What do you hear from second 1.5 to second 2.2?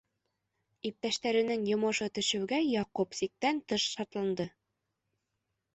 йомошо